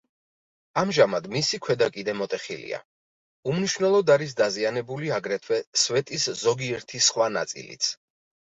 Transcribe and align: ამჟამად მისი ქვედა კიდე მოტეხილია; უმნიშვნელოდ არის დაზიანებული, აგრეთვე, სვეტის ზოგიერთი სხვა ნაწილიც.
ამჟამად 0.83 1.27
მისი 1.33 1.59
ქვედა 1.65 1.87
კიდე 1.97 2.15
მოტეხილია; 2.21 2.79
უმნიშვნელოდ 3.53 4.11
არის 4.15 4.35
დაზიანებული, 4.41 5.15
აგრეთვე, 5.21 5.63
სვეტის 5.85 6.29
ზოგიერთი 6.43 7.07
სხვა 7.13 7.33
ნაწილიც. 7.39 7.95